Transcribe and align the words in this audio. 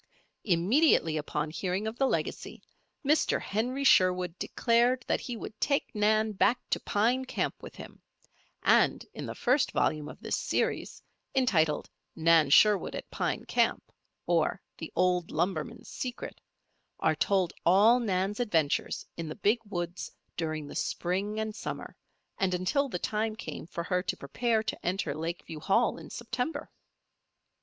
Immediately 0.43 1.15
upon 1.15 1.51
hearing 1.51 1.85
of 1.85 1.95
the 1.99 2.07
legacy, 2.07 2.63
Mr. 3.05 3.39
Henry 3.39 3.83
Sherwood 3.83 4.39
declared 4.39 5.05
he 5.19 5.37
would 5.37 5.61
take 5.61 5.93
Nan 5.93 6.31
back 6.31 6.59
to 6.71 6.79
Pine 6.79 7.23
Camp 7.25 7.53
with 7.61 7.75
him, 7.75 8.01
and 8.63 9.05
in 9.13 9.27
the 9.27 9.35
first 9.35 9.71
volume 9.73 10.09
of 10.09 10.19
this 10.19 10.35
series, 10.35 11.03
entitled 11.35 11.87
"Nan 12.15 12.49
Sherwood 12.49 12.95
at 12.95 13.11
Pine 13.11 13.45
Camp, 13.45 13.91
or, 14.25 14.59
The 14.79 14.91
Old 14.95 15.29
Lumberman's 15.29 15.89
Secret," 15.89 16.41
are 16.99 17.13
told 17.15 17.53
all 17.63 17.99
Nan's 17.99 18.39
adventures 18.39 19.05
in 19.17 19.29
the 19.29 19.35
Big 19.35 19.59
Woods 19.69 20.11
during 20.35 20.65
the 20.65 20.73
spring 20.73 21.39
and 21.39 21.55
summer, 21.55 21.95
and 22.39 22.55
until 22.55 22.89
the 22.89 22.97
time 22.97 23.35
came 23.35 23.67
for 23.67 23.83
her 23.83 24.01
to 24.01 24.17
prepare 24.17 24.63
to 24.63 24.83
enter 24.83 25.13
Lakeview 25.13 25.59
Hall 25.59 25.99
in 25.99 26.09
September. 26.09 26.71